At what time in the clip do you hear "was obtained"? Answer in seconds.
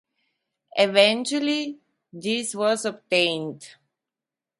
2.55-3.75